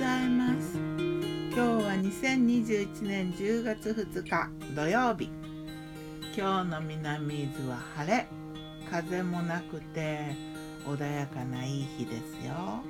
[0.00, 0.78] ざいます。
[0.78, 5.30] 今日は2021年10月2日土曜日。
[6.34, 8.26] 今日の南伊豆は晴れ。
[8.90, 10.34] 風もなくて
[10.86, 12.82] 穏やかないい日ですよ。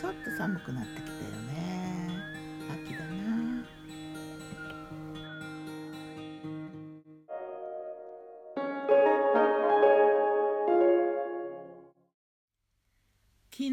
[0.00, 1.69] ちょっと寒くなってきたよね。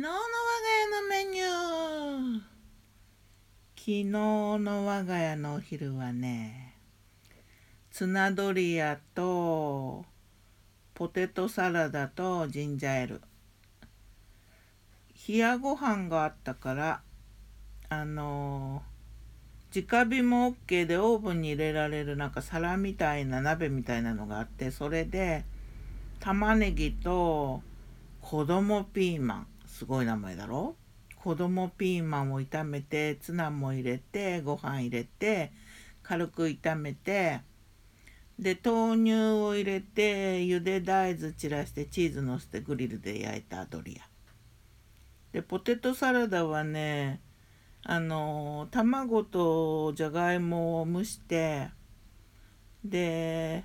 [0.08, 0.24] の我が
[0.80, 2.42] 家のメニュー
[3.76, 6.76] 昨日の我が家のお昼はね
[7.92, 10.06] ツナドリアと
[10.94, 13.22] ポテトサラダとジンジャーエール。
[15.28, 17.02] 冷やご飯があったから
[17.90, 18.84] あの
[19.76, 25.44] 直火も OK でオーブンに入れられるなんか皿みたいな鍋みたいなのがあってそれで
[26.22, 27.62] 玉ねぎと
[28.22, 29.48] 子供ピーマン。
[29.78, 30.76] すごい名前だろ？
[31.18, 35.52] 子供ピーマンを炒めてツナも入れてご飯入れて
[36.02, 37.42] 軽く炒めて
[38.40, 44.08] で豆乳を入れてゆで大豆散らしてチーズのせてグリルで焼いたドリア。
[45.32, 47.22] でポテトサラダはね
[47.84, 51.70] あの卵とじゃがいもを蒸して
[52.84, 53.64] で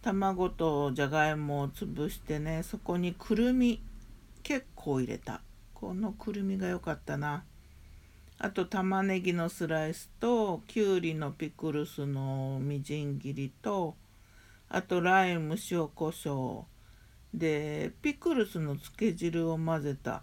[0.00, 3.80] 卵とじゃがいもを潰してねそこにくるみ
[4.42, 5.40] 結構入れた。
[5.74, 7.44] このくるみが良かったな。
[8.38, 13.94] あと玉ねぎのスライスときゅうりのピクルスのみじん切りと
[14.68, 16.64] あとライム塩コショウ。
[17.34, 20.22] でピクルスのつけ汁を混ぜた。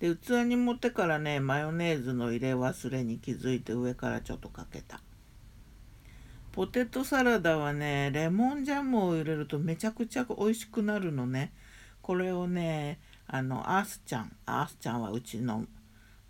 [0.00, 5.00] で器に盛ってからねマヨネーズの入れ忘れに気づいて上からちょっとかけた。
[6.52, 11.52] ポテトサラダはねレモンジャムを入れるとめちゃくちゃ美味しくなるのね。
[12.08, 15.66] これをねあのアースちゃんアースちゃんはうちの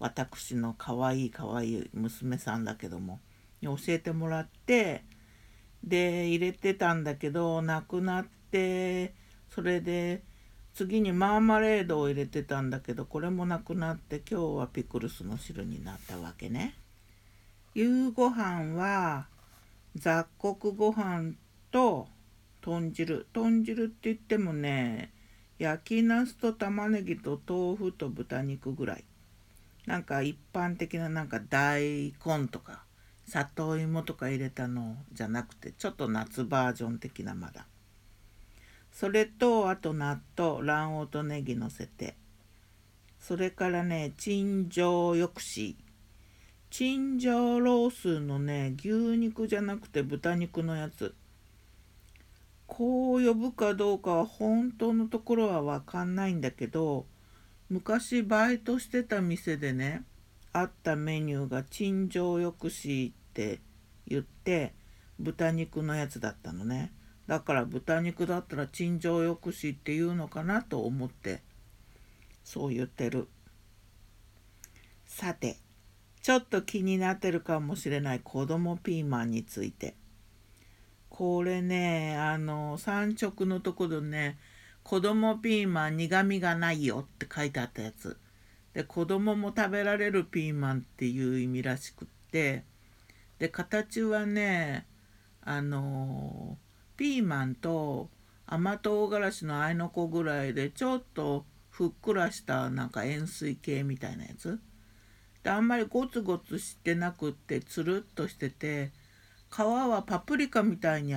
[0.00, 3.20] 私のかわいいかわいい娘さんだけども
[3.62, 5.04] 教えてもらって
[5.84, 9.14] で入れてたんだけどなくなって
[9.54, 10.24] それで
[10.74, 16.74] 次にマーマレードを入れてたんだけどこれもなくなって今日はピクルスの汁になったわけね。
[17.74, 19.28] 夕ご飯は
[19.94, 21.34] 雑穀ご飯
[21.70, 22.08] と
[22.62, 25.12] 豚汁豚汁って言ってもね
[25.58, 29.04] 焼きなすと玉ねぎと豆腐と豚肉ぐらい。
[29.86, 32.84] なんか一般的ななんか大根とか
[33.26, 37.66] 里芋とか入れたのじゃなくてちょっと夏バージョン的なまだ。
[38.92, 42.16] それとあと納豆卵黄とネギのせて。
[43.18, 45.74] それからねチンジョー抑止
[46.70, 51.14] チンジャオロースのね牛肉じゃなくて豚肉のやつ。
[52.68, 57.06] こう呼ぶかどうかは本当のところは分かんないんだけど
[57.70, 60.04] 昔バイトしてた店でね
[60.52, 63.60] あったメニューがチンジョー抑止って
[64.06, 64.74] 言って
[65.18, 66.92] 豚肉のやつだったのね。
[67.26, 71.42] だから豚肉だったらチンジョー抑止っていうのかなと思って
[72.44, 73.28] そう言ってる。
[75.06, 75.56] さて
[76.22, 79.94] ちょっと気になってるかもしれない子供ピーマンについて。
[81.18, 84.38] これねあの産直のところね
[84.84, 88.16] 子供ピーマン苦みがないよって書いてあったやつ。
[88.72, 92.62] で子供も食べられるピーマンっていう意味らしくって
[93.40, 94.86] で形はね
[95.42, 96.56] あの
[96.96, 98.10] ピーマンと
[98.46, 104.60] 甘唐辛子のあいの子ぐらいでちょっとふっくらしたなんか円錐形みたいなやつ。
[105.42, 108.92] であんまりゴツゴツしてなくってつるっとしてて
[109.50, 111.14] 皮はパプリカみたいに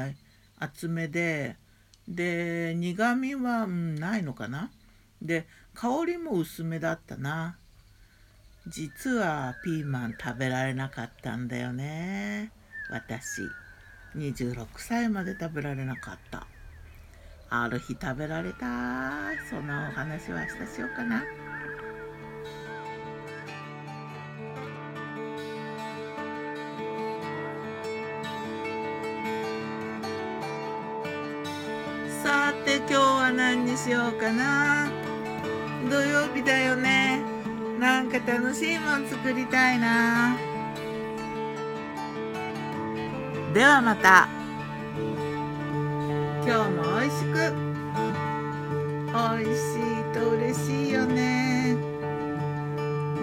[0.57, 1.57] 厚めで
[2.07, 4.71] で苦みは、うん、ないのかな？
[5.21, 7.57] で香りも薄めだったな。
[8.67, 12.51] 実はピーマン食べられなかったんだよね。
[12.89, 13.41] 私。
[14.15, 16.45] 26歳まで食べられなかった。
[17.49, 19.31] ある日食べられた。
[19.49, 21.23] そのお話は明日しようかな。
[32.65, 34.89] て今日は何にしようかな。
[35.89, 37.21] 土曜日だよね。
[37.79, 40.37] なんか楽しいもん作りたいな。
[43.53, 44.27] ではまた。
[46.45, 47.53] 今日も美味しく。
[49.13, 51.75] 美味しいと嬉しいよね。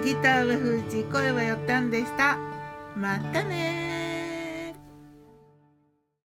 [0.05, 2.39] ギターは封じ声はよったんでした。
[2.97, 3.98] またね